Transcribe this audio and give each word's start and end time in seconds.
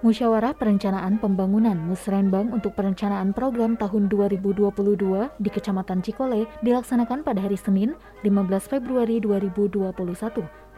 Musyawarah 0.00 0.56
Perencanaan 0.56 1.20
Pembangunan 1.20 1.76
Musrenbang 1.76 2.56
untuk 2.56 2.72
perencanaan 2.72 3.36
program 3.36 3.76
tahun 3.76 4.08
2022 4.08 4.72
di 5.36 5.50
Kecamatan 5.52 6.00
Cikole 6.00 6.48
dilaksanakan 6.64 7.20
pada 7.20 7.44
hari 7.44 7.60
Senin 7.60 7.92
15 8.24 8.48
Februari 8.64 9.20
2021 9.20 9.92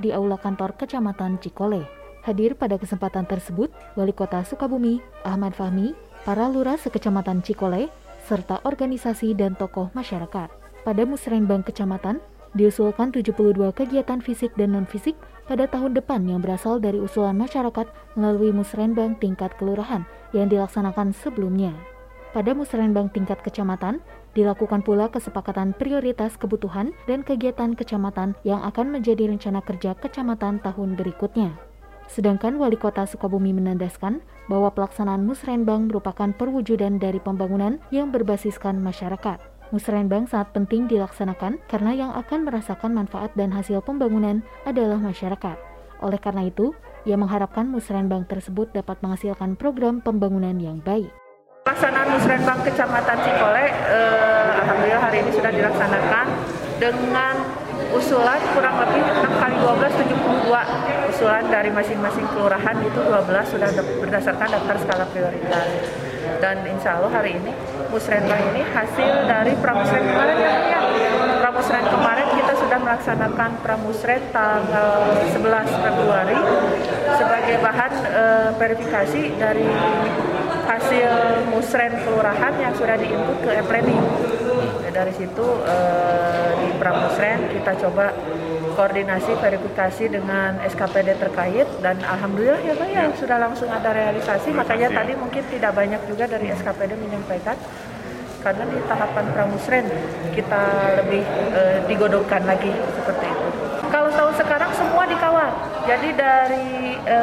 di 0.02 0.10
Aula 0.10 0.34
Kantor 0.34 0.74
Kecamatan 0.74 1.38
Cikole. 1.38 1.86
Hadir 2.26 2.58
pada 2.58 2.74
kesempatan 2.74 3.22
tersebut 3.22 3.70
Wali 3.94 4.10
Kota 4.10 4.42
Sukabumi, 4.42 4.98
Ahmad 5.22 5.54
Fahmi, 5.54 5.94
para 6.26 6.50
lurah 6.50 6.74
sekecamatan 6.74 7.46
Cikole, 7.46 7.94
serta 8.26 8.58
organisasi 8.66 9.38
dan 9.38 9.54
tokoh 9.54 9.86
masyarakat. 9.94 10.50
Pada 10.82 11.02
Musrenbang 11.06 11.62
Kecamatan, 11.62 12.18
diusulkan 12.52 13.12
72 13.12 13.56
kegiatan 13.72 14.20
fisik 14.20 14.52
dan 14.56 14.76
non-fisik 14.76 15.16
pada 15.48 15.66
tahun 15.68 15.96
depan 15.96 16.24
yang 16.28 16.40
berasal 16.40 16.78
dari 16.78 17.00
usulan 17.00 17.36
masyarakat 17.36 17.88
melalui 18.16 18.54
musrenbang 18.54 19.16
tingkat 19.18 19.52
kelurahan 19.58 20.04
yang 20.36 20.48
dilaksanakan 20.48 21.12
sebelumnya. 21.12 21.72
Pada 22.32 22.56
musrenbang 22.56 23.12
tingkat 23.12 23.44
kecamatan, 23.44 24.00
dilakukan 24.32 24.80
pula 24.80 25.12
kesepakatan 25.12 25.76
prioritas 25.76 26.40
kebutuhan 26.40 26.96
dan 27.04 27.20
kegiatan 27.20 27.76
kecamatan 27.76 28.32
yang 28.40 28.64
akan 28.64 28.88
menjadi 28.88 29.28
rencana 29.28 29.60
kerja 29.60 29.92
kecamatan 29.92 30.56
tahun 30.64 30.96
berikutnya. 30.96 31.52
Sedangkan 32.08 32.56
Wali 32.56 32.80
Kota 32.80 33.04
Sukabumi 33.04 33.52
menandaskan 33.52 34.24
bahwa 34.48 34.72
pelaksanaan 34.72 35.28
musrenbang 35.28 35.92
merupakan 35.92 36.32
perwujudan 36.32 36.96
dari 36.96 37.20
pembangunan 37.20 37.80
yang 37.92 38.08
berbasiskan 38.08 38.80
masyarakat. 38.80 39.51
Musrenbang 39.72 40.28
sangat 40.28 40.52
penting 40.52 40.84
dilaksanakan 40.84 41.56
karena 41.64 41.96
yang 41.96 42.12
akan 42.12 42.44
merasakan 42.44 42.92
manfaat 42.92 43.32
dan 43.32 43.56
hasil 43.56 43.80
pembangunan 43.80 44.44
adalah 44.68 45.00
masyarakat. 45.00 45.56
Oleh 46.04 46.20
karena 46.20 46.44
itu, 46.44 46.76
ia 47.08 47.16
mengharapkan 47.16 47.64
musrenbang 47.64 48.28
tersebut 48.28 48.68
dapat 48.76 49.00
menghasilkan 49.00 49.56
program 49.56 50.04
pembangunan 50.04 50.52
yang 50.60 50.76
baik. 50.84 51.08
Pelaksanaan 51.64 52.20
musrenbang 52.20 52.60
Kecamatan 52.68 53.16
Cikole, 53.24 53.64
eh, 53.72 54.50
alhamdulillah 54.60 55.02
hari 55.08 55.24
ini 55.24 55.30
sudah 55.32 55.48
dilaksanakan 55.56 56.26
dengan 56.76 57.34
usulan 57.96 58.40
kurang 58.52 58.76
lebih 58.76 59.02
6 59.08 59.40
kali 59.40 59.56
12 59.56 59.92
72 60.04 60.68
usulan 61.16 61.44
dari 61.48 61.70
masing-masing 61.72 62.28
kelurahan 62.28 62.76
itu 62.76 63.00
12 63.00 63.46
sudah 63.48 63.68
berdasarkan 64.04 64.48
daftar 64.52 64.76
skala 64.84 65.04
prioritas 65.12 65.68
dan 66.38 66.62
insya 66.64 66.96
Allah 67.00 67.12
hari 67.12 67.36
ini 67.36 67.52
musrenbang 67.92 68.42
ini 68.54 68.62
hasil 68.72 69.12
dari 69.28 69.52
pramusren 69.60 70.00
kemarin 70.00 70.36
ya, 70.40 70.54
ya. 70.72 70.80
pramusren 71.44 71.84
kemarin 71.84 72.26
kita 72.32 72.52
sudah 72.56 72.78
melaksanakan 72.80 73.50
pramusren 73.60 74.22
tanggal 74.32 75.12
11 75.28 75.84
Februari 75.84 76.38
sebagai 77.18 77.56
bahan 77.60 77.92
e, 78.08 78.24
verifikasi 78.56 79.22
dari 79.36 79.68
hasil 80.64 81.10
musren 81.52 81.92
kelurahan 82.00 82.52
yang 82.56 82.72
sudah 82.72 82.96
diinput 82.96 83.36
ke 83.44 83.50
e-planning 83.60 84.02
dari 84.92 85.12
situ 85.12 85.46
e, 85.68 85.76
di 86.64 86.70
pramusren 86.80 87.38
kita 87.52 87.72
coba 87.88 88.14
koordinasi 88.74 89.32
verifikasi 89.38 90.04
dengan 90.08 90.60
SKPD 90.64 91.16
terkait 91.20 91.68
dan 91.80 92.00
alhamdulillah 92.02 92.60
ya 92.60 92.74
Pak 92.76 92.88
ya 92.88 93.04
sudah 93.16 93.38
langsung 93.40 93.68
ada 93.68 93.90
realisasi. 93.92 94.50
Makanya 94.52 94.92
tadi 94.92 95.12
mungkin 95.16 95.42
tidak 95.48 95.72
banyak 95.72 96.00
juga 96.08 96.24
dari 96.28 96.52
SKPD 96.52 96.96
menyampaikan 96.98 97.56
karena 98.42 98.64
di 98.66 98.78
tahapan 98.90 99.24
pramusren 99.30 99.86
kita 100.34 100.62
lebih 100.98 101.22
e, 101.54 101.62
digodokkan 101.86 102.42
lagi 102.42 102.74
seperti 102.98 103.26
itu. 103.30 103.46
Kalau 103.86 104.10
tahun 104.10 104.34
sekarang 104.34 104.70
semua 104.74 105.04
dikawal. 105.06 105.50
Jadi 105.82 106.08
dari 106.14 106.94
e, 106.94 107.18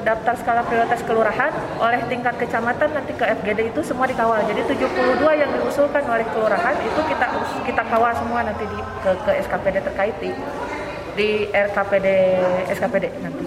daftar 0.00 0.34
skala 0.40 0.64
prioritas 0.64 1.04
kelurahan 1.04 1.52
oleh 1.76 2.00
tingkat 2.08 2.40
kecamatan 2.40 2.96
nanti 2.96 3.12
ke 3.12 3.28
FGD 3.28 3.76
itu 3.76 3.80
semua 3.84 4.08
dikawal. 4.08 4.40
Jadi 4.48 4.64
72 4.72 5.20
yang 5.36 5.50
diusulkan 5.52 6.00
oleh 6.08 6.24
kelurahan 6.32 6.72
itu 6.80 7.00
kita 7.12 7.26
kita 7.68 7.82
kawal 7.92 8.16
semua 8.16 8.40
nanti 8.40 8.64
di 8.64 8.78
ke, 9.04 9.10
ke 9.20 9.32
SKPD 9.44 9.76
terkait 9.84 10.16
di 10.16 10.30
di 11.12 11.28
RKPD 11.52 12.06
SKPD 12.72 13.04
nanti. 13.20 13.44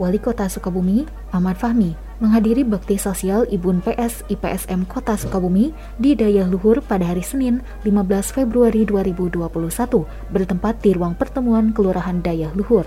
Wali 0.00 0.22
Kota 0.22 0.48
Sukabumi, 0.48 1.04
Ahmad 1.34 1.58
Fahmi, 1.60 2.07
menghadiri 2.18 2.66
bakti 2.66 2.98
sosial 2.98 3.46
Ibun 3.46 3.78
PS 3.78 4.26
IPSM 4.26 4.90
Kota 4.90 5.14
Sukabumi 5.14 5.70
di 6.02 6.18
Daya 6.18 6.46
Luhur 6.50 6.82
pada 6.82 7.06
hari 7.06 7.22
Senin 7.22 7.62
15 7.86 8.34
Februari 8.34 8.82
2021 8.82 9.46
bertempat 10.34 10.74
di 10.82 10.90
ruang 10.98 11.14
pertemuan 11.14 11.70
Kelurahan 11.70 12.18
Daya 12.18 12.50
Luhur. 12.58 12.86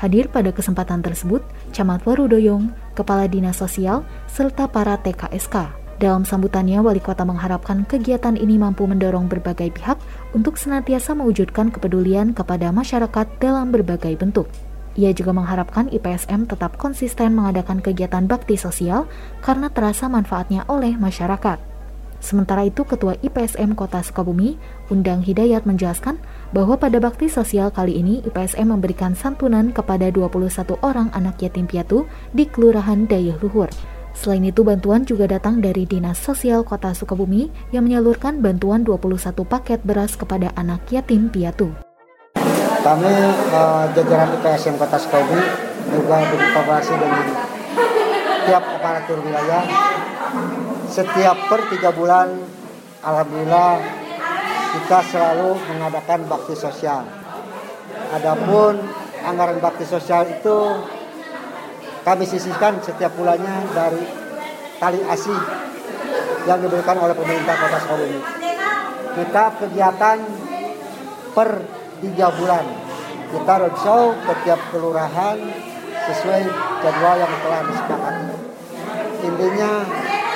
Hadir 0.00 0.32
pada 0.32 0.52
kesempatan 0.52 1.04
tersebut 1.04 1.44
Camat 1.72 2.04
Warudoyong, 2.08 2.72
Kepala 2.96 3.28
Dinas 3.28 3.60
Sosial, 3.60 4.04
serta 4.28 4.68
para 4.68 4.96
TKSK. 4.96 5.76
Dalam 6.00 6.24
sambutannya, 6.24 6.80
Wali 6.80 7.04
Kota 7.04 7.28
mengharapkan 7.28 7.84
kegiatan 7.84 8.32
ini 8.32 8.56
mampu 8.56 8.88
mendorong 8.88 9.28
berbagai 9.28 9.68
pihak 9.76 10.00
untuk 10.32 10.56
senantiasa 10.56 11.12
mewujudkan 11.12 11.68
kepedulian 11.68 12.32
kepada 12.32 12.72
masyarakat 12.72 13.28
dalam 13.36 13.68
berbagai 13.68 14.16
bentuk. 14.16 14.48
Ia 14.98 15.14
juga 15.14 15.30
mengharapkan 15.30 15.86
IPSM 15.86 16.50
tetap 16.50 16.74
konsisten 16.74 17.38
mengadakan 17.38 17.78
kegiatan 17.78 18.26
bakti 18.26 18.58
sosial 18.58 19.06
karena 19.38 19.70
terasa 19.70 20.10
manfaatnya 20.10 20.66
oleh 20.66 20.98
masyarakat. 20.98 21.70
Sementara 22.20 22.68
itu, 22.68 22.84
Ketua 22.84 23.16
IPSM 23.24 23.72
Kota 23.72 24.04
Sukabumi, 24.04 24.60
Undang 24.92 25.24
Hidayat 25.24 25.64
menjelaskan 25.64 26.20
bahwa 26.52 26.76
pada 26.76 27.00
bakti 27.00 27.32
sosial 27.32 27.72
kali 27.72 27.96
ini 27.96 28.20
IPSM 28.28 28.68
memberikan 28.68 29.16
santunan 29.16 29.72
kepada 29.72 30.12
21 30.12 30.76
orang 30.84 31.08
anak 31.16 31.40
yatim 31.40 31.64
piatu 31.64 32.04
di 32.36 32.44
Kelurahan 32.44 33.08
Dayuh 33.08 33.40
Luhur. 33.40 33.72
Selain 34.12 34.44
itu, 34.44 34.60
bantuan 34.60 35.08
juga 35.08 35.24
datang 35.24 35.64
dari 35.64 35.88
Dinas 35.88 36.20
Sosial 36.20 36.60
Kota 36.60 36.92
Sukabumi 36.92 37.48
yang 37.72 37.88
menyalurkan 37.88 38.44
bantuan 38.44 38.84
21 38.84 39.32
paket 39.48 39.80
beras 39.80 40.12
kepada 40.12 40.52
anak 40.60 40.84
yatim 40.92 41.32
piatu. 41.32 41.89
Kami 42.80 43.12
uh, 43.52 43.84
jajaran 43.92 44.40
IPSM 44.40 44.80
Kota 44.80 44.96
Sukabumi 44.96 45.44
juga 45.92 46.16
berkolaborasi 46.32 46.94
dengan 46.96 47.24
tiap 48.48 48.64
aparatur 48.64 49.20
wilayah. 49.20 49.64
Setiap 50.88 51.36
per 51.52 51.60
tiga 51.68 51.92
bulan, 51.92 52.40
alhamdulillah 53.04 53.84
kita 54.80 54.98
selalu 55.12 55.60
mengadakan 55.68 56.24
bakti 56.24 56.56
sosial. 56.56 57.04
Adapun 58.16 58.80
anggaran 59.28 59.60
bakti 59.60 59.84
sosial 59.84 60.24
itu 60.32 60.80
kami 62.00 62.24
sisihkan 62.24 62.80
setiap 62.80 63.12
bulannya 63.12 63.60
dari 63.76 64.02
tali 64.80 65.04
asih 65.04 65.36
yang 66.48 66.64
diberikan 66.64 66.96
oleh 66.96 67.12
pemerintah 67.12 67.54
Kota 67.60 67.78
Sukabumi. 67.84 68.20
Kita 69.20 69.44
kegiatan 69.60 70.18
per 71.36 71.79
tiga 72.00 72.32
bulan. 72.34 72.64
Kita 73.30 73.54
roadshow 73.62 74.16
ke 74.26 74.32
tiap 74.42 74.60
kelurahan 74.74 75.38
sesuai 76.10 76.42
jadwal 76.82 77.16
yang 77.20 77.34
telah 77.46 77.60
disepakati. 77.68 78.36
Intinya 79.20 79.70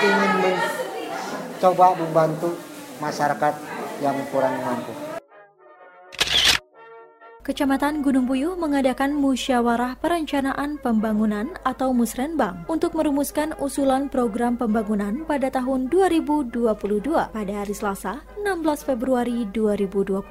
ingin 0.04 0.32
mencoba 0.38 1.86
membantu 1.98 2.50
masyarakat 3.02 3.54
yang 3.98 4.16
kurang 4.30 4.54
mampu. 4.62 5.13
Kecamatan 7.44 8.00
Gunung 8.00 8.24
Puyuh 8.24 8.56
mengadakan 8.56 9.12
musyawarah 9.20 10.00
perencanaan 10.00 10.80
pembangunan 10.80 11.52
atau 11.60 11.92
musrenbang 11.92 12.64
untuk 12.72 12.96
merumuskan 12.96 13.52
usulan 13.60 14.08
program 14.08 14.56
pembangunan 14.56 15.28
pada 15.28 15.52
tahun 15.52 15.92
2022 15.92 16.56
pada 17.12 17.52
hari 17.52 17.74
Selasa 17.76 18.24
16 18.40 18.88
Februari 18.88 19.44
2021 19.52 20.24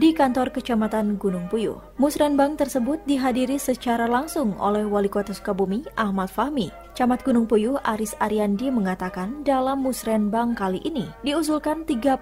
di 0.00 0.16
kantor 0.16 0.48
Kecamatan 0.48 1.20
Gunung 1.20 1.52
Puyuh. 1.52 1.84
Musrenbang 2.00 2.56
tersebut 2.56 2.96
dihadiri 3.04 3.60
secara 3.60 4.08
langsung 4.08 4.56
oleh 4.56 4.88
Wali 4.88 5.12
Kota 5.12 5.36
Sukabumi 5.36 5.84
Ahmad 6.00 6.32
Fahmi, 6.32 6.72
Camat 6.98 7.22
Gunung 7.22 7.46
Puyuh 7.46 7.78
Aris 7.86 8.18
Ariandi 8.18 8.74
mengatakan 8.74 9.46
dalam 9.46 9.86
musrenbang 9.86 10.50
kali 10.56 10.82
ini 10.82 11.06
diusulkan 11.22 11.86
35 11.86 12.18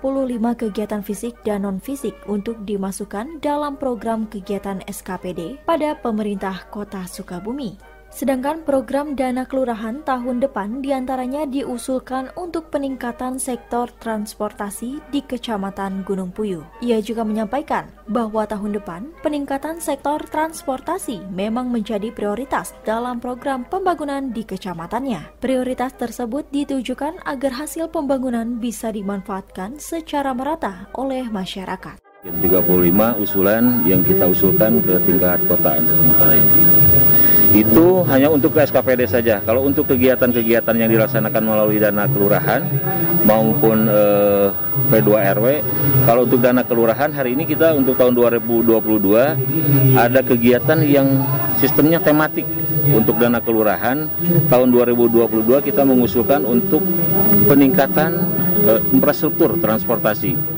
kegiatan 0.52 1.00
fisik 1.00 1.32
dan 1.48 1.64
non-fisik 1.64 2.12
untuk 2.28 2.60
dimasukkan 2.68 3.40
dalam 3.40 3.80
program 3.80 4.15
kegiatan 4.24 4.80
SKPD 4.88 5.60
pada 5.68 5.92
pemerintah 6.00 6.64
kota 6.72 7.04
Sukabumi. 7.04 7.96
Sedangkan 8.16 8.64
program 8.64 9.12
dana 9.12 9.44
kelurahan 9.44 10.00
tahun 10.00 10.40
depan 10.40 10.80
di 10.80 10.88
antaranya 10.88 11.44
diusulkan 11.44 12.32
untuk 12.38 12.72
peningkatan 12.72 13.36
sektor 13.36 13.92
transportasi 14.00 15.04
di 15.12 15.20
Kecamatan 15.20 16.00
Gunung 16.00 16.32
Puyuh. 16.32 16.64
Ia 16.80 17.04
juga 17.04 17.28
menyampaikan 17.28 17.92
bahwa 18.08 18.48
tahun 18.48 18.80
depan 18.80 19.12
peningkatan 19.20 19.84
sektor 19.84 20.22
transportasi 20.32 21.28
memang 21.28 21.68
menjadi 21.68 22.08
prioritas 22.08 22.72
dalam 22.88 23.20
program 23.20 23.68
pembangunan 23.68 24.32
di 24.32 24.48
kecamatannya. 24.48 25.36
Prioritas 25.42 25.92
tersebut 26.00 26.48
ditujukan 26.48 27.20
agar 27.28 27.52
hasil 27.52 27.92
pembangunan 27.92 28.56
bisa 28.56 28.88
dimanfaatkan 28.94 29.76
secara 29.76 30.32
merata 30.32 30.88
oleh 30.96 31.28
masyarakat. 31.28 32.05
35 32.42 33.22
usulan 33.22 33.82
yang 33.86 34.02
kita 34.02 34.26
usulkan 34.26 34.82
ke 34.82 34.94
tingkat 35.06 35.38
kota 35.46 35.78
itu 37.56 38.04
hanya 38.12 38.28
untuk 38.28 38.52
SKPD 38.52 39.08
saja. 39.08 39.40
Kalau 39.40 39.64
untuk 39.64 39.88
kegiatan-kegiatan 39.88 40.74
yang 40.76 40.90
dilaksanakan 40.92 41.42
melalui 41.46 41.80
dana 41.80 42.04
kelurahan 42.04 42.66
maupun 43.24 43.88
eh, 43.88 44.52
P2RW, 44.92 45.46
kalau 46.04 46.28
untuk 46.28 46.40
dana 46.44 46.60
kelurahan 46.66 47.10
hari 47.16 47.32
ini 47.32 47.48
kita 47.48 47.72
untuk 47.72 47.96
tahun 47.96 48.12
2022 48.12 49.96
ada 49.96 50.20
kegiatan 50.20 50.78
yang 50.84 51.24
sistemnya 51.56 52.02
tematik. 52.02 52.44
Untuk 52.86 53.18
dana 53.18 53.42
kelurahan 53.42 54.06
tahun 54.46 54.68
2022 54.70 55.42
kita 55.66 55.82
mengusulkan 55.82 56.46
untuk 56.46 56.82
peningkatan 57.50 58.10
eh, 58.68 58.80
infrastruktur 58.94 59.58
transportasi. 59.58 60.55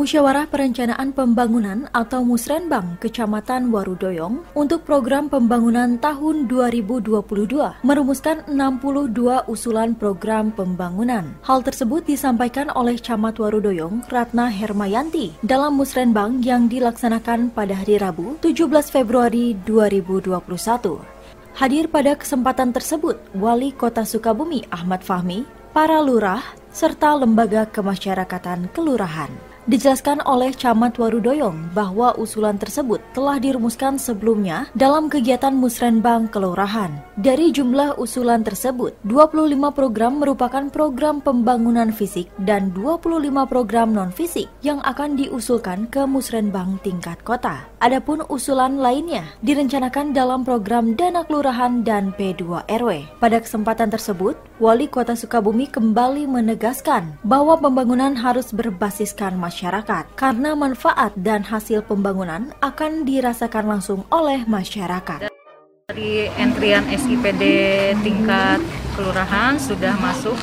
Musyawarah 0.00 0.48
Perencanaan 0.48 1.12
Pembangunan 1.12 1.84
atau 1.92 2.24
Musrenbang 2.24 2.96
Kecamatan 3.04 3.68
Warudoyong 3.68 4.48
untuk 4.56 4.88
program 4.88 5.28
pembangunan 5.28 6.00
tahun 6.00 6.48
2022 6.48 7.20
merumuskan 7.84 8.40
62 8.48 9.44
usulan 9.44 9.92
program 9.92 10.56
pembangunan. 10.56 11.36
Hal 11.44 11.60
tersebut 11.60 12.08
disampaikan 12.08 12.72
oleh 12.72 12.96
Camat 12.96 13.36
Warudoyong 13.36 14.08
Ratna 14.08 14.48
Hermayanti 14.48 15.36
dalam 15.44 15.76
Musrenbang 15.76 16.40
yang 16.40 16.64
dilaksanakan 16.72 17.52
pada 17.52 17.76
hari 17.76 18.00
Rabu 18.00 18.40
17 18.40 18.72
Februari 18.88 19.52
2021. 19.68 20.40
Hadir 21.60 21.92
pada 21.92 22.16
kesempatan 22.16 22.72
tersebut 22.72 23.20
Wali 23.36 23.76
Kota 23.76 24.08
Sukabumi 24.08 24.64
Ahmad 24.72 25.04
Fahmi, 25.04 25.44
para 25.76 26.00
lurah, 26.00 26.40
serta 26.72 27.20
lembaga 27.20 27.68
kemasyarakatan 27.68 28.72
kelurahan. 28.72 29.49
Dijelaskan 29.70 30.18
oleh 30.26 30.50
Camat 30.50 30.98
Warudoyong 30.98 31.70
bahwa 31.70 32.10
usulan 32.18 32.58
tersebut 32.58 32.98
telah 33.14 33.38
dirumuskan 33.38 34.02
sebelumnya 34.02 34.66
dalam 34.74 35.06
kegiatan 35.06 35.54
Musrenbang 35.54 36.26
Kelurahan. 36.26 36.90
Dari 37.14 37.54
jumlah 37.54 37.94
usulan 37.94 38.42
tersebut, 38.42 38.98
25 39.06 39.70
program 39.70 40.18
merupakan 40.18 40.66
program 40.74 41.22
pembangunan 41.22 41.94
fisik 41.94 42.26
dan 42.42 42.74
25 42.74 43.30
program 43.46 43.94
non-fisik 43.94 44.50
yang 44.58 44.82
akan 44.82 45.14
diusulkan 45.14 45.86
ke 45.86 46.02
Musrenbang 46.02 46.82
tingkat 46.82 47.22
kota. 47.22 47.62
Adapun 47.78 48.26
usulan 48.26 48.74
lainnya 48.74 49.22
direncanakan 49.46 50.10
dalam 50.10 50.42
program 50.42 50.98
Dana 50.98 51.22
Kelurahan 51.22 51.86
dan 51.86 52.10
P2 52.18 52.66
RW. 52.66 53.22
Pada 53.22 53.38
kesempatan 53.38 53.94
tersebut, 53.94 54.34
Wali 54.58 54.90
Kota 54.90 55.14
Sukabumi 55.14 55.70
kembali 55.70 56.26
menegaskan 56.26 57.22
bahwa 57.22 57.54
pembangunan 57.54 58.18
harus 58.18 58.50
berbasiskan 58.50 59.38
masyarakat 59.38 59.59
masyarakat 59.60 60.16
karena 60.16 60.56
manfaat 60.56 61.12
dan 61.20 61.44
hasil 61.44 61.84
pembangunan 61.84 62.48
akan 62.64 63.04
dirasakan 63.04 63.68
langsung 63.68 64.08
oleh 64.08 64.40
masyarakat. 64.48 65.28
Dari 65.92 66.32
entrian 66.40 66.88
SIPD 66.88 67.44
tingkat 68.00 68.64
kelurahan 68.96 69.60
sudah 69.60 70.00
masuk 70.00 70.40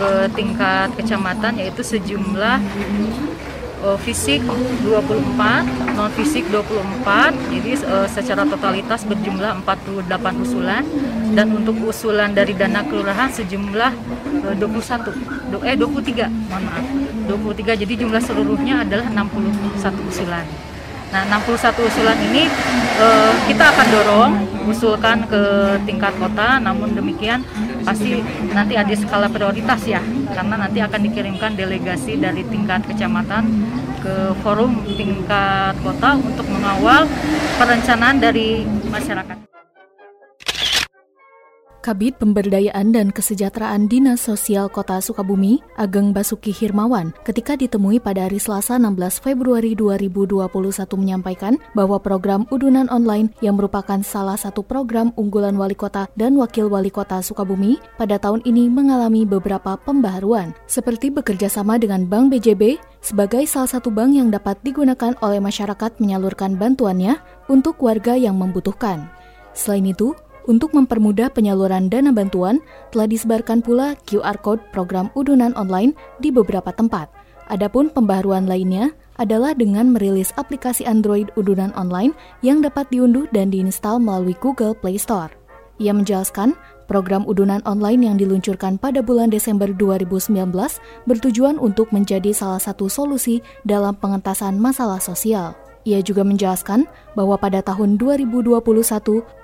ke 0.00 0.32
tingkat 0.32 0.88
kecamatan 0.96 1.60
yaitu 1.60 1.84
sejumlah 1.84 2.56
uh, 3.84 3.98
fisik 4.00 4.44
24, 4.84 5.96
non 5.96 6.10
fisik 6.14 6.44
24. 6.52 7.34
Jadi 7.52 7.70
uh, 7.84 8.08
secara 8.08 8.42
totalitas 8.46 9.04
berjumlah 9.04 9.64
48 9.64 10.44
usulan 10.44 10.84
dan 11.34 11.46
untuk 11.54 11.76
usulan 11.84 12.34
dari 12.34 12.52
dana 12.56 12.82
kelurahan 12.84 13.30
sejumlah 13.32 13.92
uh, 14.46 14.54
21 14.56 15.50
do, 15.50 15.58
eh 15.66 15.76
23, 15.76 16.28
mohon 16.48 16.62
maaf. 16.64 16.86
23. 17.26 17.82
Jadi 17.86 17.92
jumlah 18.06 18.22
seluruhnya 18.22 18.82
adalah 18.82 19.06
61 19.10 20.10
usulan. 20.10 20.69
Nah, 21.10 21.26
61 21.26 21.90
usulan 21.90 22.18
ini 22.22 22.46
uh, 23.02 23.34
kita 23.50 23.64
akan 23.74 23.86
dorong 23.90 24.32
usulkan 24.70 25.26
ke 25.26 25.42
tingkat 25.82 26.14
kota, 26.22 26.62
namun 26.62 26.94
demikian 26.94 27.42
pasti 27.82 28.22
nanti 28.54 28.78
ada 28.78 28.94
skala 28.94 29.26
prioritas 29.26 29.82
ya, 29.90 29.98
karena 30.30 30.54
nanti 30.54 30.78
akan 30.78 31.00
dikirimkan 31.10 31.58
delegasi 31.58 32.14
dari 32.14 32.46
tingkat 32.46 32.86
kecamatan 32.86 33.42
ke 33.98 34.38
forum 34.46 34.86
tingkat 34.94 35.74
kota 35.82 36.14
untuk 36.14 36.46
mengawal 36.46 37.10
perencanaan 37.58 38.22
dari 38.22 38.62
masyarakat. 38.86 39.49
Kabit 41.80 42.20
Pemberdayaan 42.20 42.92
dan 42.92 43.08
Kesejahteraan 43.08 43.88
Dinas 43.88 44.20
Sosial 44.20 44.68
Kota 44.68 45.00
Sukabumi, 45.00 45.64
Ageng 45.80 46.12
Basuki 46.12 46.52
Hirmawan, 46.52 47.16
ketika 47.24 47.56
ditemui 47.56 47.96
pada 48.04 48.28
hari 48.28 48.36
Selasa 48.36 48.76
16 48.76 49.00
Februari 49.24 49.72
2021 49.72 50.36
menyampaikan 51.00 51.56
bahwa 51.72 51.96
program 51.96 52.44
Udunan 52.52 52.84
Online 52.92 53.32
yang 53.40 53.56
merupakan 53.56 53.96
salah 54.04 54.36
satu 54.36 54.60
program 54.60 55.16
unggulan 55.16 55.56
Wali 55.56 55.72
Kota 55.72 56.04
dan 56.20 56.36
Wakil 56.36 56.68
Wali 56.68 56.92
Kota 56.92 57.24
Sukabumi 57.24 57.80
pada 57.96 58.20
tahun 58.20 58.44
ini 58.44 58.68
mengalami 58.68 59.24
beberapa 59.24 59.80
pembaharuan, 59.80 60.52
seperti 60.68 61.08
bekerja 61.08 61.48
sama 61.48 61.80
dengan 61.80 62.04
Bank 62.04 62.28
BJB 62.36 62.76
sebagai 63.00 63.48
salah 63.48 63.72
satu 63.72 63.88
bank 63.88 64.12
yang 64.12 64.28
dapat 64.28 64.60
digunakan 64.60 65.16
oleh 65.24 65.40
masyarakat 65.40 65.96
menyalurkan 65.96 66.60
bantuannya 66.60 67.16
untuk 67.48 67.80
warga 67.80 68.20
yang 68.20 68.36
membutuhkan. 68.36 69.08
Selain 69.56 69.82
itu, 69.88 70.12
untuk 70.48 70.72
mempermudah 70.72 71.28
penyaluran 71.32 71.90
dana 71.90 72.14
bantuan, 72.14 72.62
telah 72.94 73.10
disebarkan 73.10 73.60
pula 73.60 73.98
QR 74.08 74.38
Code 74.40 74.62
program 74.70 75.12
udunan 75.18 75.52
online 75.58 75.92
di 76.22 76.32
beberapa 76.32 76.72
tempat. 76.72 77.10
Adapun 77.50 77.90
pembaharuan 77.90 78.46
lainnya 78.46 78.94
adalah 79.20 79.52
dengan 79.52 79.92
merilis 79.92 80.32
aplikasi 80.40 80.88
Android 80.88 81.28
udunan 81.36 81.74
online 81.76 82.16
yang 82.40 82.64
dapat 82.64 82.88
diunduh 82.88 83.28
dan 83.36 83.52
diinstal 83.52 84.00
melalui 84.00 84.32
Google 84.40 84.72
Play 84.72 84.96
Store. 84.96 85.28
Ia 85.76 85.92
menjelaskan, 85.92 86.56
program 86.88 87.28
udunan 87.28 87.60
online 87.68 88.08
yang 88.08 88.16
diluncurkan 88.16 88.80
pada 88.80 89.04
bulan 89.04 89.28
Desember 89.28 89.68
2019 89.68 90.50
bertujuan 91.04 91.60
untuk 91.60 91.92
menjadi 91.92 92.32
salah 92.32 92.58
satu 92.58 92.88
solusi 92.88 93.44
dalam 93.62 93.96
pengentasan 93.96 94.56
masalah 94.56 94.98
sosial. 94.98 95.56
Ia 95.88 96.04
juga 96.04 96.20
menjelaskan 96.20 96.84
bahwa 97.16 97.40
pada 97.40 97.64
tahun 97.64 97.96
2021, 97.96 98.60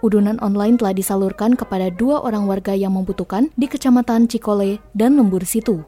udunan 0.05 0.37
online 0.45 0.77
telah 0.77 0.93
disalurkan 0.93 1.57
kepada 1.57 1.89
dua 1.89 2.21
orang 2.21 2.45
warga 2.45 2.77
yang 2.77 2.93
membutuhkan 2.93 3.49
di 3.57 3.65
Kecamatan 3.65 4.29
Cikole 4.29 4.79
dan 4.93 5.17
Lembur 5.17 5.43
Situ. 5.49 5.81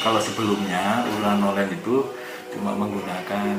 Kalau 0.00 0.20
sebelumnya 0.24 1.04
udunan 1.12 1.52
online 1.52 1.76
itu 1.76 2.00
cuma 2.56 2.72
menggunakan 2.72 3.54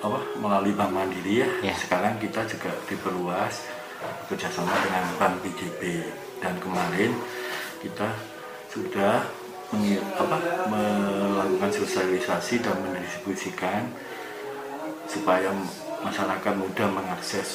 apa 0.00 0.18
melalui 0.40 0.72
Bank 0.72 0.92
Mandiri 0.92 1.44
ya. 1.44 1.48
ya. 1.60 1.74
Sekarang 1.76 2.16
kita 2.16 2.48
juga 2.48 2.72
diperluas 2.88 3.68
bekerjasama 4.24 4.72
dengan 4.84 5.04
Bank 5.20 5.34
BJB 5.44 5.82
dan 6.40 6.56
kemarin 6.60 7.12
kita 7.84 8.08
sudah 8.72 9.24
apa, 10.16 10.36
melakukan 10.70 11.70
sosialisasi 11.72 12.62
dan 12.62 12.78
mendistribusikan 12.84 13.90
supaya 15.08 15.52
masyarakat 16.04 16.54
mudah 16.56 16.88
mengakses 16.90 17.48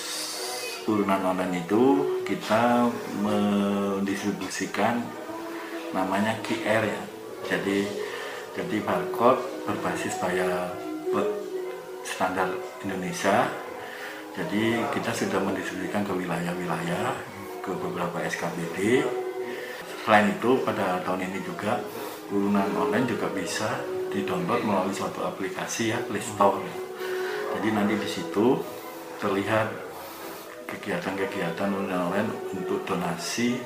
turunan 0.86 1.22
online 1.22 1.62
itu 1.62 1.84
kita 2.26 2.90
mendistribusikan 3.22 5.06
namanya 5.94 6.34
QR 6.46 6.82
ya. 6.86 7.02
Jadi 7.46 7.86
jadi 8.58 8.78
barcode 8.84 9.42
berbasis 9.70 10.18
bayar 10.18 10.74
standar 12.02 12.50
Indonesia. 12.82 13.48
Jadi 14.34 14.82
kita 14.94 15.12
sudah 15.14 15.42
mendistribusikan 15.42 16.06
ke 16.06 16.14
wilayah-wilayah 16.16 17.12
ke 17.60 17.72
beberapa 17.76 18.24
SKBD 18.24 19.04
selain 20.10 20.32
itu 20.34 20.58
pada 20.66 20.98
tahun 21.06 21.22
ini 21.28 21.40
juga 21.46 21.78
turunan 22.32 22.66
online 22.74 23.06
juga 23.06 23.30
bisa 23.30 23.78
didownload 24.10 24.66
melalui 24.66 24.96
suatu 24.96 25.22
aplikasi 25.22 25.94
ya 25.94 26.02
Play 26.10 26.24
Store 26.24 26.58
jadi 27.58 27.68
nanti 27.74 27.96
di 27.98 28.10
situ 28.10 28.60
terlihat 29.18 29.68
kegiatan-kegiatan 30.70 31.70
online 31.74 32.30
untuk 32.54 32.86
donasi 32.86 33.58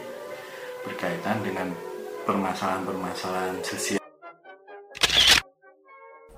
berkaitan 0.87 1.43
dengan 1.43 1.67
permasalahan-permasalahan 2.23 3.59
sosial. 3.63 3.99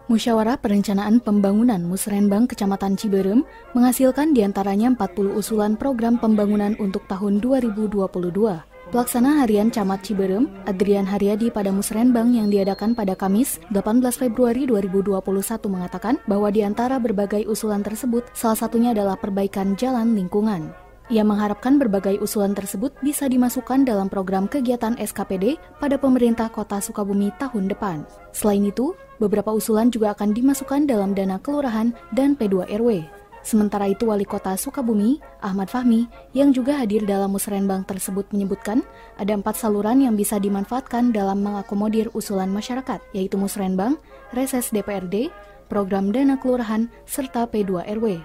Musyawarah 0.06 0.62
Perencanaan 0.62 1.18
Pembangunan 1.18 1.82
Musrenbang 1.82 2.46
Kecamatan 2.46 2.94
Ciberem 2.94 3.42
menghasilkan 3.74 4.38
di 4.38 4.46
antaranya 4.46 4.94
40 4.94 5.34
usulan 5.34 5.74
program 5.74 6.22
pembangunan 6.22 6.78
untuk 6.78 7.10
tahun 7.10 7.42
2022. 7.42 8.75
Pelaksana 8.96 9.44
Harian 9.44 9.76
Camat 9.76 10.08
Ciberem, 10.08 10.48
Adrian 10.72 11.04
Haryadi 11.04 11.52
pada 11.52 11.68
Musrenbang 11.68 12.32
yang 12.32 12.48
diadakan 12.48 12.96
pada 12.96 13.12
Kamis 13.12 13.60
18 13.76 14.00
Februari 14.16 14.64
2021 14.64 15.20
mengatakan 15.68 16.16
bahwa 16.32 16.48
di 16.48 16.64
antara 16.64 16.96
berbagai 16.96 17.44
usulan 17.44 17.84
tersebut, 17.84 18.24
salah 18.32 18.56
satunya 18.56 18.96
adalah 18.96 19.20
perbaikan 19.20 19.76
jalan 19.76 20.16
lingkungan. 20.16 20.72
Ia 21.12 21.28
mengharapkan 21.28 21.76
berbagai 21.76 22.24
usulan 22.24 22.56
tersebut 22.56 22.96
bisa 23.04 23.28
dimasukkan 23.28 23.84
dalam 23.84 24.08
program 24.08 24.48
kegiatan 24.48 24.96
SKPD 24.96 25.60
pada 25.84 26.00
pemerintah 26.00 26.48
kota 26.48 26.80
Sukabumi 26.80 27.36
tahun 27.36 27.68
depan. 27.68 28.08
Selain 28.32 28.64
itu, 28.64 28.96
beberapa 29.20 29.52
usulan 29.52 29.92
juga 29.92 30.16
akan 30.16 30.32
dimasukkan 30.32 30.88
dalam 30.88 31.12
dana 31.12 31.36
kelurahan 31.44 31.92
dan 32.16 32.40
P2 32.40 32.72
RW. 32.72 33.04
Sementara 33.46 33.86
itu, 33.86 34.10
Wali 34.10 34.26
Kota 34.26 34.58
Sukabumi, 34.58 35.22
Ahmad 35.38 35.70
Fahmi, 35.70 36.10
yang 36.34 36.50
juga 36.50 36.82
hadir 36.82 37.06
dalam 37.06 37.30
musrenbang 37.30 37.86
tersebut 37.86 38.34
menyebutkan 38.34 38.82
ada 39.22 39.38
empat 39.38 39.54
saluran 39.62 40.02
yang 40.02 40.18
bisa 40.18 40.42
dimanfaatkan 40.42 41.14
dalam 41.14 41.46
mengakomodir 41.46 42.10
usulan 42.18 42.50
masyarakat, 42.50 42.98
yaitu 43.14 43.38
musrenbang, 43.38 44.02
reses 44.34 44.74
DPRD, 44.74 45.30
program 45.70 46.10
dana 46.10 46.42
kelurahan, 46.42 46.90
serta 47.06 47.46
P2 47.46 47.86
RW. 47.86 48.18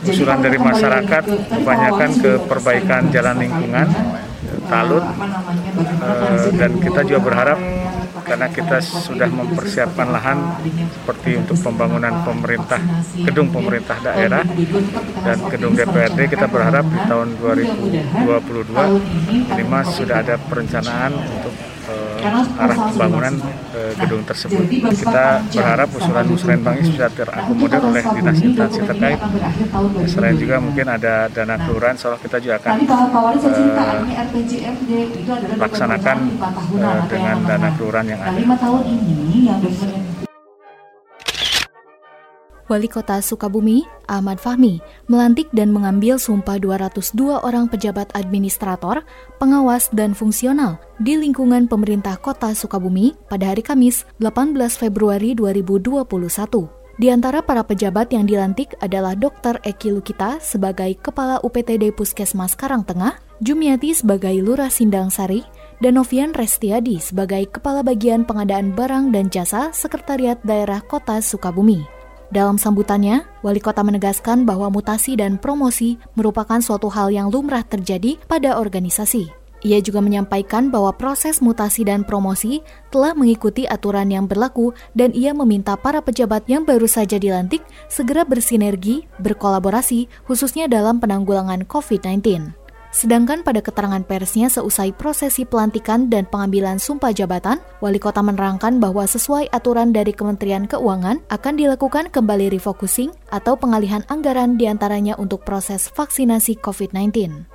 Usulan 0.00 0.40
dari 0.40 0.56
masyarakat 0.56 1.24
kebanyakan 1.52 2.10
ke 2.16 2.32
perbaikan 2.48 3.12
jalan 3.12 3.36
lingkungan, 3.36 3.88
talut, 4.72 5.04
eh, 5.04 6.48
dan 6.56 6.72
kita 6.80 7.04
juga 7.04 7.20
berharap 7.20 7.60
karena 8.32 8.48
kita 8.48 8.80
sudah 8.80 9.28
mempersiapkan 9.28 10.08
lahan 10.08 10.56
seperti 10.88 11.36
untuk 11.36 11.60
pembangunan 11.60 12.24
pemerintah 12.24 12.80
gedung 13.28 13.52
pemerintah 13.52 14.00
daerah 14.00 14.40
dan 15.20 15.36
gedung 15.52 15.76
DPRD 15.76 16.32
kita 16.32 16.48
berharap 16.48 16.88
di 16.88 16.96
tahun 17.04 17.36
2022 17.36 19.52
minimal 19.52 19.82
sudah 19.84 20.24
ada 20.24 20.40
perencanaan 20.40 21.12
untuk 21.12 21.71
uh, 21.92 22.62
arah 22.64 22.76
pembangunan 22.88 23.34
uh, 23.76 23.92
gedung 24.00 24.22
tersebut. 24.24 24.64
Kita 24.68 25.44
berharap 25.52 25.88
usulan 25.92 26.24
musrenbang 26.26 26.76
ini 26.80 26.88
sudah 26.92 27.08
terakomodir 27.12 27.80
oleh 27.84 28.02
dinas 28.16 28.38
instansi 28.40 28.80
terkait. 28.84 29.18
Selain 30.08 30.36
juga 30.40 30.56
mungkin 30.58 30.86
ada 30.88 31.28
dana 31.28 31.56
kelurahan, 31.60 31.96
soal 32.00 32.16
kita 32.20 32.40
juga 32.40 32.58
akan 32.60 32.72
uh, 32.82 34.04
laksanakan 35.60 36.16
uh, 36.80 37.00
dengan 37.08 37.36
dana 37.44 37.68
kelurahan 37.76 38.06
yang 38.08 38.20
ada. 38.20 38.40
Wali 42.72 42.88
Kota 42.88 43.20
Sukabumi, 43.20 43.84
Ahmad 44.08 44.40
Fahmi, 44.40 44.80
melantik 45.04 45.52
dan 45.52 45.68
mengambil 45.76 46.16
sumpah 46.16 46.56
202 46.56 47.44
orang 47.44 47.68
pejabat 47.68 48.08
administrator, 48.16 49.04
pengawas, 49.36 49.92
dan 49.92 50.16
fungsional 50.16 50.80
di 50.96 51.20
lingkungan 51.20 51.68
pemerintah 51.68 52.16
Kota 52.16 52.56
Sukabumi 52.56 53.12
pada 53.28 53.52
hari 53.52 53.60
Kamis 53.60 54.08
18 54.24 54.56
Februari 54.72 55.36
2021. 55.36 56.08
Di 56.96 57.12
antara 57.12 57.44
para 57.44 57.60
pejabat 57.60 58.08
yang 58.08 58.24
dilantik 58.24 58.72
adalah 58.80 59.12
Dr. 59.20 59.60
Eki 59.68 59.92
Lukita 59.92 60.40
sebagai 60.40 60.96
Kepala 60.96 61.44
UPTD 61.44 61.92
Puskesmas 61.92 62.56
Karangtengah, 62.56 63.20
Jumiati 63.44 63.92
sebagai 63.92 64.32
Lurah 64.40 64.72
Sindang 64.72 65.12
Sari, 65.12 65.44
dan 65.84 66.00
Novian 66.00 66.32
Restiadi 66.32 66.96
sebagai 67.04 67.52
Kepala 67.52 67.84
Bagian 67.84 68.24
Pengadaan 68.24 68.72
Barang 68.72 69.12
dan 69.12 69.28
Jasa 69.28 69.76
Sekretariat 69.76 70.40
Daerah 70.40 70.80
Kota 70.80 71.20
Sukabumi. 71.20 72.01
Dalam 72.32 72.56
sambutannya, 72.56 73.28
wali 73.44 73.60
kota 73.60 73.84
menegaskan 73.84 74.48
bahwa 74.48 74.72
mutasi 74.72 75.20
dan 75.20 75.36
promosi 75.36 76.00
merupakan 76.16 76.56
suatu 76.64 76.88
hal 76.88 77.12
yang 77.12 77.28
lumrah 77.28 77.60
terjadi 77.60 78.16
pada 78.24 78.56
organisasi. 78.56 79.28
Ia 79.62 79.78
juga 79.78 80.02
menyampaikan 80.02 80.72
bahwa 80.72 80.90
proses 80.96 81.38
mutasi 81.38 81.86
dan 81.86 82.02
promosi 82.02 82.64
telah 82.90 83.14
mengikuti 83.14 83.62
aturan 83.68 84.10
yang 84.10 84.26
berlaku 84.26 84.74
dan 84.96 85.14
ia 85.14 85.30
meminta 85.30 85.78
para 85.78 86.02
pejabat 86.02 86.48
yang 86.50 86.66
baru 86.66 86.88
saja 86.90 87.20
dilantik 87.20 87.62
segera 87.86 88.26
bersinergi, 88.26 89.06
berkolaborasi, 89.22 90.10
khususnya 90.26 90.66
dalam 90.66 90.98
penanggulangan 90.98 91.62
COVID-19. 91.68 92.61
Sedangkan 92.92 93.40
pada 93.40 93.64
keterangan 93.64 94.04
persnya 94.04 94.52
seusai 94.52 94.92
prosesi 94.92 95.48
pelantikan 95.48 96.12
dan 96.12 96.28
pengambilan 96.28 96.76
sumpah 96.76 97.16
jabatan, 97.16 97.56
wali 97.80 97.96
kota 97.96 98.20
menerangkan 98.20 98.76
bahwa 98.76 99.08
sesuai 99.08 99.48
aturan 99.48 99.96
dari 99.96 100.12
Kementerian 100.12 100.68
Keuangan 100.68 101.24
akan 101.32 101.54
dilakukan 101.56 102.12
kembali 102.12 102.52
refocusing 102.52 103.08
atau 103.32 103.56
pengalihan 103.56 104.04
anggaran 104.12 104.60
di 104.60 104.68
antaranya 104.68 105.16
untuk 105.16 105.40
proses 105.40 105.88
vaksinasi 105.88 106.60
COVID-19. 106.60 107.48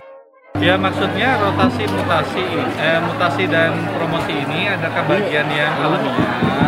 Ya 0.58 0.74
maksudnya 0.74 1.38
rotasi 1.38 1.86
mutasi, 1.86 2.46
eh, 2.82 2.98
mutasi 2.98 3.46
dan 3.46 3.78
promosi 3.94 4.34
ini 4.34 4.74
ada 4.74 4.90
bagian 5.06 5.46
yang 5.54 5.70
alamiah 5.86 6.67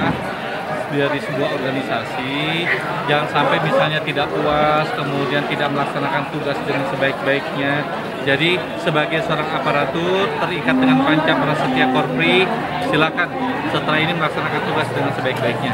dari 0.89 1.19
sebuah 1.21 1.49
organisasi 1.61 2.65
yang 3.05 3.25
sampai 3.29 3.57
misalnya 3.61 4.01
tidak 4.01 4.27
puas 4.33 4.87
kemudian 4.97 5.45
tidak 5.49 5.69
melaksanakan 5.69 6.23
tugas 6.33 6.57
dengan 6.65 6.83
sebaik-baiknya. 6.93 7.73
Jadi 8.25 8.59
sebagai 8.81 9.23
seorang 9.25 9.47
aparatur 9.49 10.27
terikat 10.43 10.75
dengan 10.75 11.01
panca 11.05 11.33
prasetya 11.33 11.85
korpri 11.93 12.45
silakan 12.89 13.29
setelah 13.69 13.99
ini 14.01 14.13
melaksanakan 14.17 14.61
tugas 14.65 14.87
dengan 14.91 15.11
sebaik-baiknya. 15.15 15.73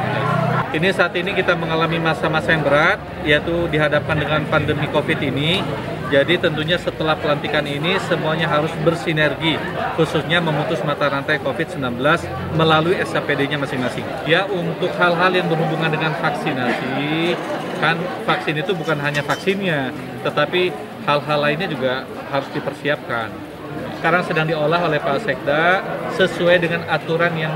Ini 0.76 0.90
saat 0.92 1.16
ini 1.16 1.32
kita 1.32 1.56
mengalami 1.56 1.98
masa-masa 2.04 2.52
yang 2.52 2.64
berat 2.68 3.00
yaitu 3.24 3.72
dihadapkan 3.72 4.20
dengan 4.20 4.44
pandemi 4.52 4.86
covid 4.92 5.20
ini 5.24 5.64
jadi 6.14 6.38
tentunya 6.38 6.78
setelah 6.78 7.18
pelantikan 7.18 7.66
ini 7.66 7.98
semuanya 8.06 8.46
harus 8.46 8.70
bersinergi 8.86 9.58
khususnya 9.98 10.38
memutus 10.38 10.80
mata 10.86 11.10
rantai 11.10 11.42
COVID-19 11.42 11.82
melalui 12.54 12.96
SAPD-nya 13.02 13.58
masing-masing. 13.58 14.06
Ya 14.30 14.46
untuk 14.46 14.94
hal-hal 14.96 15.32
yang 15.34 15.50
berhubungan 15.50 15.90
dengan 15.90 16.14
vaksinasi 16.22 17.34
kan 17.82 17.98
vaksin 18.24 18.56
itu 18.62 18.72
bukan 18.78 19.02
hanya 19.02 19.26
vaksinnya 19.26 19.90
tetapi 20.22 20.70
hal-hal 21.10 21.40
lainnya 21.42 21.68
juga 21.70 22.06
harus 22.30 22.50
dipersiapkan. 22.54 23.30
Sekarang 23.98 24.22
sedang 24.22 24.46
diolah 24.46 24.86
oleh 24.86 25.02
Pak 25.02 25.26
Sekda 25.26 25.82
sesuai 26.14 26.62
dengan 26.62 26.86
aturan 26.86 27.34
yang 27.34 27.54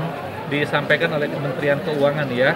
disampaikan 0.50 1.14
oleh 1.14 1.30
Kementerian 1.30 1.78
Keuangan 1.86 2.26
ya. 2.34 2.52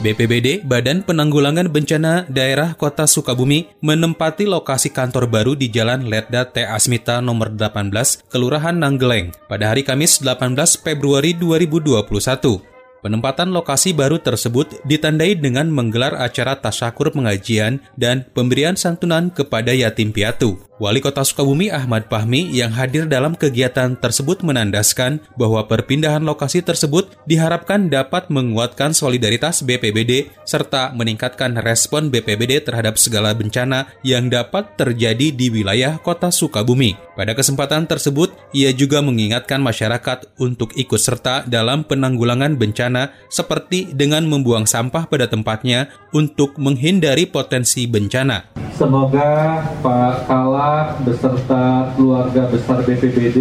BPBD 0.00 0.64
Badan 0.64 1.04
Penanggulangan 1.04 1.68
Bencana 1.68 2.24
Daerah 2.24 2.72
Kota 2.72 3.04
Sukabumi 3.04 3.68
menempati 3.84 4.48
lokasi 4.48 4.88
kantor 4.88 5.28
baru 5.28 5.52
di 5.52 5.68
Jalan 5.68 6.08
Letda 6.08 6.48
T. 6.48 6.64
Asmita 6.64 7.20
nomor 7.20 7.52
18, 7.52 8.32
Kelurahan 8.32 8.80
Nanggeleng 8.80 9.36
pada 9.44 9.68
hari 9.68 9.84
Kamis 9.84 10.24
18 10.24 10.56
Februari 10.80 11.36
2021. 11.36 12.69
Penempatan 13.00 13.48
lokasi 13.56 13.96
baru 13.96 14.20
tersebut 14.20 14.84
ditandai 14.84 15.32
dengan 15.32 15.72
menggelar 15.72 16.20
acara 16.20 16.60
tasyakur 16.60 17.08
pengajian 17.16 17.80
dan 17.96 18.28
pemberian 18.36 18.76
santunan 18.76 19.32
kepada 19.32 19.72
yatim 19.72 20.12
piatu. 20.12 20.60
Wali 20.80 21.04
Kota 21.04 21.20
Sukabumi 21.20 21.68
Ahmad 21.68 22.08
Fahmi 22.08 22.48
yang 22.56 22.72
hadir 22.72 23.04
dalam 23.04 23.36
kegiatan 23.36 24.00
tersebut 24.00 24.40
menandaskan 24.40 25.20
bahwa 25.36 25.68
perpindahan 25.68 26.24
lokasi 26.24 26.64
tersebut 26.64 27.12
diharapkan 27.28 27.92
dapat 27.92 28.32
menguatkan 28.32 28.96
solidaritas 28.96 29.60
BPBD 29.60 30.32
serta 30.48 30.96
meningkatkan 30.96 31.60
respon 31.60 32.08
BPBD 32.08 32.64
terhadap 32.64 32.96
segala 32.96 33.36
bencana 33.36 33.92
yang 34.00 34.32
dapat 34.32 34.72
terjadi 34.80 35.28
di 35.36 35.52
wilayah 35.52 36.00
Kota 36.00 36.32
Sukabumi. 36.32 36.96
Pada 37.12 37.36
kesempatan 37.36 37.84
tersebut, 37.84 38.32
ia 38.56 38.72
juga 38.72 39.04
mengingatkan 39.04 39.60
masyarakat 39.60 40.32
untuk 40.40 40.72
ikut 40.80 40.96
serta 40.96 41.44
dalam 41.44 41.84
penanggulangan 41.84 42.56
bencana 42.56 42.89
seperti 43.30 43.94
dengan 43.94 44.26
membuang 44.26 44.66
sampah 44.66 45.06
pada 45.06 45.30
tempatnya 45.30 45.90
untuk 46.10 46.58
menghindari 46.58 47.30
potensi 47.30 47.86
bencana. 47.86 48.50
Semoga 48.74 49.60
Pak 49.84 50.24
Kala 50.24 50.96
beserta 51.04 51.92
keluarga 51.94 52.48
besar 52.48 52.80
BPBD 52.80 53.38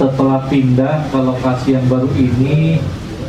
setelah 0.00 0.48
pindah 0.48 1.12
ke 1.12 1.18
lokasi 1.20 1.76
yang 1.76 1.84
baru 1.92 2.08
ini 2.16 2.80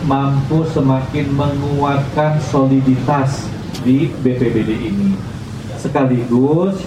mampu 0.08 0.64
semakin 0.72 1.28
menguatkan 1.36 2.40
soliditas 2.48 3.44
di 3.84 4.08
BPBD 4.24 4.72
ini. 4.72 5.12
Sekaligus 5.76 6.80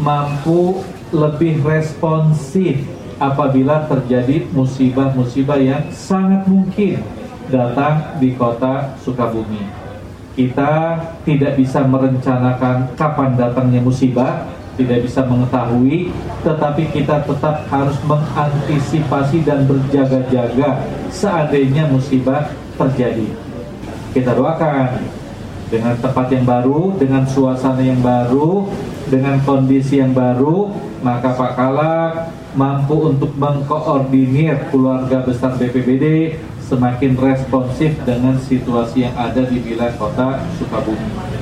mampu 0.00 0.80
lebih 1.12 1.60
responsif 1.62 2.80
apabila 3.16 3.88
terjadi 3.88 4.44
musibah-musibah 4.52 5.60
yang 5.60 5.84
sangat 5.92 6.44
mungkin 6.48 7.00
datang 7.48 8.18
di 8.18 8.34
kota 8.34 8.94
Sukabumi 9.00 9.86
kita 10.36 11.00
tidak 11.24 11.56
bisa 11.56 11.80
merencanakan 11.88 12.92
kapan 12.92 13.40
datangnya 13.40 13.80
musibah, 13.80 14.44
tidak 14.76 15.08
bisa 15.08 15.24
mengetahui, 15.24 16.12
tetapi 16.44 16.92
kita 16.92 17.24
tetap 17.24 17.64
harus 17.72 17.96
mengantisipasi 18.04 19.40
dan 19.48 19.64
berjaga-jaga 19.64 20.84
seandainya 21.08 21.88
musibah 21.88 22.52
terjadi. 22.76 23.32
Kita 24.12 24.36
doakan 24.36 25.00
dengan 25.72 25.96
tempat 26.04 26.28
yang 26.28 26.44
baru, 26.44 27.00
dengan 27.00 27.24
suasana 27.24 27.80
yang 27.80 28.04
baru, 28.04 28.68
dengan 29.08 29.40
kondisi 29.40 30.04
yang 30.04 30.12
baru, 30.12 30.68
maka 31.00 31.32
Pak 31.32 31.52
Kalak 31.56 32.12
mampu 32.52 33.08
untuk 33.08 33.32
mengkoordinir 33.40 34.68
keluarga 34.68 35.24
besar 35.24 35.56
BPBD 35.56 36.36
semakin 36.66 37.14
responsif 37.14 37.94
dengan 38.02 38.36
situasi 38.42 39.06
yang 39.06 39.14
ada 39.14 39.46
di 39.46 39.62
wilayah 39.62 39.94
kota 39.94 40.42
Sukabumi. 40.58 41.36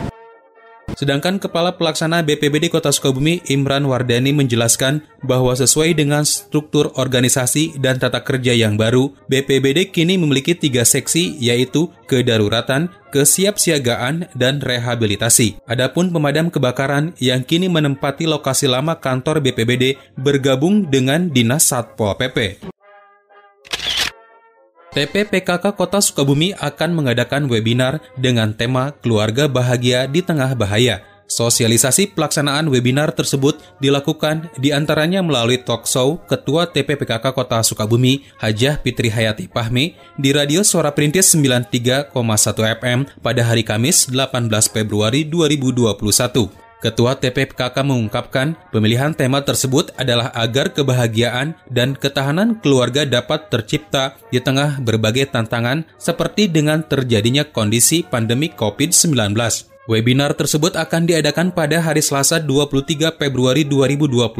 Sedangkan 0.94 1.42
Kepala 1.42 1.74
Pelaksana 1.74 2.22
BPBD 2.22 2.70
Kota 2.70 2.94
Sukabumi 2.94 3.42
Imran 3.50 3.82
Wardani 3.90 4.30
menjelaskan 4.30 5.02
bahwa 5.26 5.50
sesuai 5.50 5.98
dengan 5.98 6.22
struktur 6.22 6.94
organisasi 6.94 7.82
dan 7.82 7.98
tata 7.98 8.22
kerja 8.22 8.54
yang 8.54 8.78
baru, 8.78 9.10
BPBD 9.26 9.90
kini 9.90 10.14
memiliki 10.14 10.54
tiga 10.54 10.86
seksi 10.86 11.34
yaitu 11.42 11.90
kedaruratan, 12.06 12.94
kesiapsiagaan, 13.10 14.30
dan 14.38 14.62
rehabilitasi. 14.62 15.58
Adapun 15.66 16.14
pemadam 16.14 16.46
kebakaran 16.46 17.10
yang 17.18 17.42
kini 17.42 17.66
menempati 17.66 18.30
lokasi 18.30 18.70
lama 18.70 18.94
kantor 19.02 19.42
BPBD 19.42 19.98
bergabung 20.14 20.86
dengan 20.86 21.26
Dinas 21.26 21.74
Satpol 21.74 22.14
PP. 22.14 22.70
TPPKK 24.94 25.74
Kota 25.74 25.98
Sukabumi 25.98 26.54
akan 26.54 26.94
mengadakan 26.94 27.50
webinar 27.50 27.98
dengan 28.14 28.54
tema 28.54 28.94
Keluarga 29.02 29.50
Bahagia 29.50 30.06
di 30.06 30.22
Tengah 30.22 30.54
Bahaya. 30.54 31.02
Sosialisasi 31.26 32.14
pelaksanaan 32.14 32.70
webinar 32.70 33.10
tersebut 33.10 33.58
dilakukan 33.82 34.54
di 34.54 34.70
antaranya 34.70 35.18
melalui 35.18 35.58
talk 35.58 35.90
show 35.90 36.22
Ketua 36.30 36.70
TPPKK 36.70 37.34
Kota 37.34 37.58
Sukabumi, 37.66 38.22
Hajah 38.38 38.78
Fitri 38.86 39.10
Hayati 39.10 39.50
Pahmi, 39.50 39.98
di 40.14 40.30
Radio 40.30 40.62
Suara 40.62 40.94
Perintis 40.94 41.34
93,1 41.34 42.14
FM 42.78 43.10
pada 43.18 43.42
hari 43.42 43.66
Kamis 43.66 44.06
18 44.06 44.46
Februari 44.70 45.26
2021. 45.26 46.63
Ketua 46.82 47.16
TPPKK 47.16 47.76
mengungkapkan 47.82 48.56
pemilihan 48.72 49.12
tema 49.16 49.42
tersebut 49.42 49.92
adalah 49.98 50.30
agar 50.36 50.70
kebahagiaan 50.72 51.56
dan 51.68 51.98
ketahanan 51.98 52.60
keluarga 52.60 53.08
dapat 53.08 53.48
tercipta 53.48 54.16
di 54.28 54.38
tengah 54.38 54.80
berbagai 54.84 55.32
tantangan 55.32 55.88
seperti 55.96 56.46
dengan 56.46 56.84
terjadinya 56.84 57.44
kondisi 57.44 58.04
pandemi 58.04 58.52
COVID-19. 58.52 59.73
Webinar 59.84 60.32
tersebut 60.32 60.80
akan 60.80 61.04
diadakan 61.04 61.52
pada 61.52 61.76
hari 61.76 62.00
Selasa 62.00 62.40
23 62.40 63.20
Februari 63.20 63.68
2021 63.68 64.32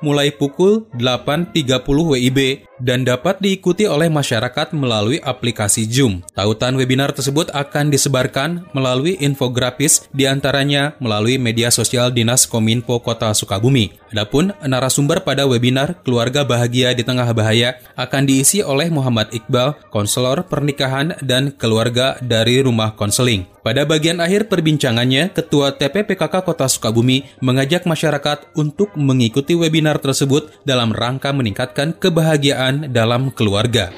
mulai 0.00 0.32
pukul 0.32 0.88
8.30 0.96 1.52
WIB 1.84 2.64
dan 2.80 3.04
dapat 3.04 3.44
diikuti 3.44 3.84
oleh 3.84 4.08
masyarakat 4.08 4.72
melalui 4.72 5.20
aplikasi 5.20 5.84
Zoom. 5.84 6.24
Tautan 6.32 6.80
webinar 6.80 7.12
tersebut 7.12 7.52
akan 7.52 7.92
disebarkan 7.92 8.72
melalui 8.72 9.20
infografis 9.20 10.08
di 10.16 10.24
antaranya 10.24 10.96
melalui 10.96 11.36
media 11.36 11.68
sosial 11.68 12.08
Dinas 12.08 12.48
Kominfo 12.48 13.04
Kota 13.04 13.36
Sukabumi. 13.36 13.92
Adapun 14.10 14.56
narasumber 14.64 15.22
pada 15.22 15.44
webinar 15.44 16.00
Keluarga 16.02 16.42
Bahagia 16.42 16.96
di 16.96 17.04
Tengah 17.04 17.28
Bahaya 17.36 17.76
akan 18.00 18.24
diisi 18.24 18.64
oleh 18.64 18.88
Muhammad 18.88 19.28
Iqbal, 19.30 19.76
konselor 19.92 20.48
pernikahan 20.48 21.20
dan 21.20 21.52
keluarga 21.52 22.16
dari 22.24 22.64
Rumah 22.64 22.96
Konseling. 22.96 23.59
Pada 23.60 23.84
bagian 23.84 24.24
akhir 24.24 24.48
perbincangannya, 24.48 25.36
Ketua 25.36 25.76
TPPKK 25.76 26.48
Kota 26.48 26.64
Sukabumi 26.64 27.28
mengajak 27.44 27.84
masyarakat 27.84 28.56
untuk 28.56 28.96
mengikuti 28.96 29.52
webinar 29.52 30.00
tersebut 30.00 30.48
dalam 30.64 30.96
rangka 30.96 31.28
meningkatkan 31.36 31.92
kebahagiaan 31.92 32.88
dalam 32.88 33.28
keluarga. 33.28 33.92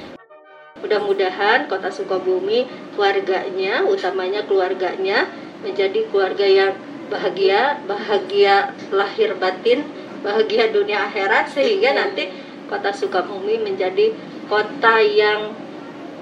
Mudah-mudahan 0.83 1.71
Kota 1.71 1.95
Sukabumi, 1.95 2.67
keluarganya, 2.99 3.87
utamanya 3.87 4.43
keluarganya, 4.51 5.31
menjadi 5.63 6.11
keluarga 6.11 6.43
yang 6.43 6.75
bahagia, 7.07 7.79
bahagia 7.87 8.75
lahir 8.91 9.39
batin, 9.39 9.87
bahagia 10.27 10.75
dunia 10.75 11.07
akhirat, 11.07 11.55
sehingga 11.55 11.95
nanti 11.95 12.35
Kota 12.67 12.91
Sukabumi 12.91 13.63
menjadi 13.63 14.11
kota 14.51 14.99
yang 15.07 15.55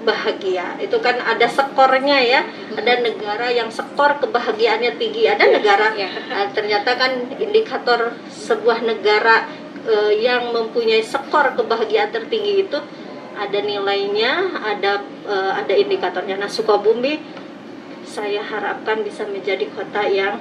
bahagia 0.01 0.77
itu 0.81 0.97
kan 0.99 1.17
ada 1.21 1.45
skornya 1.45 2.17
ya. 2.21 2.41
Ada 2.75 3.05
negara 3.05 3.47
yang 3.53 3.69
skor 3.69 4.17
kebahagiaannya 4.21 4.97
tinggi. 4.97 5.29
Ada 5.29 5.45
negara 5.49 5.93
ya. 5.93 6.09
Uh, 6.09 6.47
ternyata 6.53 6.97
kan 6.97 7.31
indikator 7.37 8.15
sebuah 8.29 8.83
negara 8.85 9.47
uh, 9.85 10.13
yang 10.13 10.51
mempunyai 10.51 11.01
skor 11.01 11.53
kebahagiaan 11.57 12.11
tertinggi 12.13 12.67
itu 12.67 12.79
ada 13.37 13.59
nilainya 13.63 14.59
ada 14.61 15.01
uh, 15.25 15.53
ada 15.57 15.73
indikatornya. 15.73 16.37
Nah 16.37 16.51
Sukabumi 16.51 17.21
saya 18.05 18.43
harapkan 18.43 19.07
bisa 19.07 19.23
menjadi 19.23 19.71
kota 19.71 20.03
yang 20.03 20.35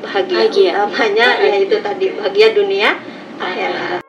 bahagia, 0.00 0.48
bahagia. 0.48 0.70
utamanya 0.72 1.28
ya 1.38 1.54
itu 1.62 1.76
tadi 1.78 2.06
bahagia 2.16 2.48
dunia 2.56 2.90
akhirat 3.38 4.01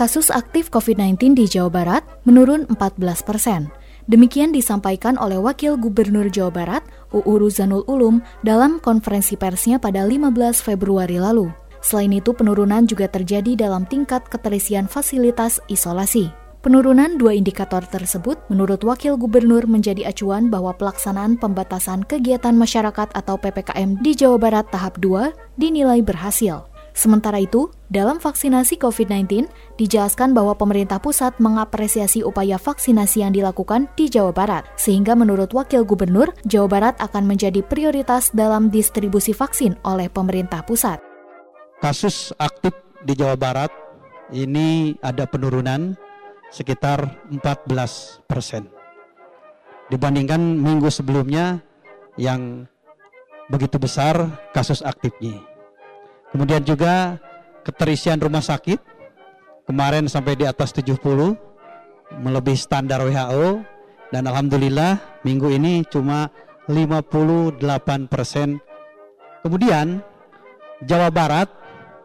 kasus 0.00 0.32
aktif 0.32 0.72
COVID-19 0.72 1.36
di 1.36 1.44
Jawa 1.44 1.68
Barat 1.68 2.02
menurun 2.24 2.64
14 2.72 3.20
persen. 3.20 3.68
Demikian 4.08 4.48
disampaikan 4.48 5.20
oleh 5.20 5.36
Wakil 5.36 5.76
Gubernur 5.76 6.32
Jawa 6.32 6.48
Barat, 6.48 6.82
UU 7.12 7.36
Ruzanul 7.36 7.84
Ulum, 7.84 8.24
dalam 8.40 8.80
konferensi 8.80 9.36
persnya 9.36 9.76
pada 9.76 10.08
15 10.08 10.64
Februari 10.64 11.20
lalu. 11.20 11.52
Selain 11.84 12.08
itu, 12.16 12.32
penurunan 12.32 12.88
juga 12.88 13.12
terjadi 13.12 13.60
dalam 13.60 13.84
tingkat 13.84 14.24
keterisian 14.32 14.88
fasilitas 14.88 15.60
isolasi. 15.68 16.32
Penurunan 16.64 17.20
dua 17.20 17.36
indikator 17.36 17.84
tersebut 17.84 18.40
menurut 18.48 18.80
Wakil 18.80 19.20
Gubernur 19.20 19.68
menjadi 19.68 20.08
acuan 20.08 20.48
bahwa 20.48 20.72
pelaksanaan 20.76 21.36
pembatasan 21.36 22.08
kegiatan 22.08 22.56
masyarakat 22.56 23.08
atau 23.12 23.36
PPKM 23.36 24.00
di 24.00 24.16
Jawa 24.16 24.40
Barat 24.40 24.64
tahap 24.72 24.96
2 25.00 25.60
dinilai 25.60 26.00
berhasil. 26.04 26.69
Sementara 26.90 27.38
itu, 27.38 27.70
dalam 27.88 28.18
vaksinasi 28.18 28.78
COVID-19, 28.78 29.46
dijelaskan 29.78 30.34
bahwa 30.34 30.54
pemerintah 30.58 30.98
pusat 30.98 31.34
mengapresiasi 31.38 32.22
upaya 32.26 32.58
vaksinasi 32.58 33.22
yang 33.24 33.32
dilakukan 33.34 33.86
di 33.94 34.10
Jawa 34.10 34.34
Barat, 34.34 34.66
sehingga 34.74 35.14
menurut 35.14 35.54
Wakil 35.54 35.86
Gubernur, 35.86 36.34
Jawa 36.46 36.68
Barat 36.68 36.94
akan 36.98 37.26
menjadi 37.26 37.62
prioritas 37.62 38.30
dalam 38.34 38.68
distribusi 38.68 39.34
vaksin 39.34 39.78
oleh 39.86 40.10
pemerintah 40.10 40.62
pusat. 40.66 40.98
Kasus 41.80 42.36
aktif 42.36 42.76
di 43.08 43.16
Jawa 43.16 43.40
Barat 43.40 43.72
ini 44.30 44.94
ada 45.00 45.24
penurunan 45.24 45.96
sekitar 46.52 47.06
14 47.32 48.26
persen. 48.28 48.68
Dibandingkan 49.90 50.38
minggu 50.38 50.86
sebelumnya 50.86 51.58
yang 52.14 52.66
begitu 53.50 53.82
besar 53.82 54.46
kasus 54.54 54.86
aktifnya. 54.86 55.49
Kemudian 56.30 56.62
juga 56.62 57.18
keterisian 57.66 58.22
rumah 58.22 58.42
sakit 58.42 58.78
kemarin 59.66 60.06
sampai 60.06 60.38
di 60.38 60.46
atas 60.46 60.70
70 60.74 60.98
melebihi 62.18 62.58
standar 62.58 63.02
WHO 63.02 63.62
dan 64.10 64.26
alhamdulillah 64.26 65.22
minggu 65.22 65.50
ini 65.50 65.86
cuma 65.86 66.30
58 66.66 67.62
persen. 68.10 68.58
Kemudian 69.42 70.02
Jawa 70.86 71.10
Barat 71.10 71.50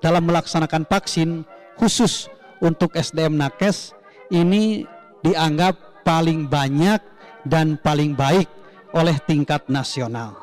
dalam 0.01 0.25
melaksanakan 0.25 0.85
vaksin 0.85 1.45
khusus 1.77 2.29
untuk 2.61 2.93
SDM 2.93 3.37
Nakes 3.37 3.93
ini 4.33 4.85
dianggap 5.21 6.05
paling 6.05 6.45
banyak 6.45 7.01
dan 7.45 7.77
paling 7.81 8.13
baik 8.13 8.49
oleh 8.93 9.17
tingkat 9.25 9.65
nasional 9.67 10.39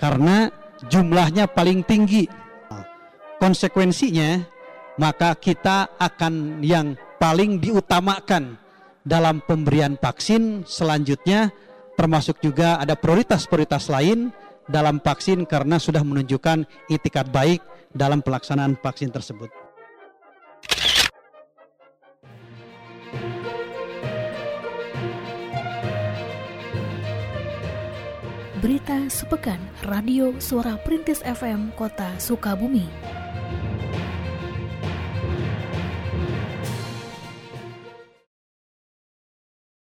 karena 0.00 0.50
jumlahnya 0.90 1.46
paling 1.46 1.84
tinggi 1.86 2.26
konsekuensinya 3.44 4.40
maka 4.96 5.36
kita 5.36 6.00
akan 6.00 6.64
yang 6.64 6.96
paling 7.20 7.60
diutamakan 7.60 8.56
dalam 9.04 9.44
pemberian 9.44 10.00
vaksin 10.00 10.64
selanjutnya 10.64 11.52
termasuk 11.92 12.40
juga 12.40 12.80
ada 12.80 12.96
prioritas-prioritas 12.96 13.92
lain 13.92 14.32
dalam 14.64 14.96
vaksin 14.96 15.44
karena 15.44 15.76
sudah 15.76 16.00
menunjukkan 16.00 16.64
itikat 16.88 17.28
baik 17.28 17.60
dalam 17.92 18.24
pelaksanaan 18.24 18.80
vaksin 18.80 19.12
tersebut. 19.12 19.52
Berita 28.64 28.96
Sepekan 29.12 29.60
Radio 29.84 30.32
Suara 30.40 30.80
Perintis 30.80 31.20
FM 31.20 31.76
Kota 31.76 32.08
Sukabumi. 32.16 33.03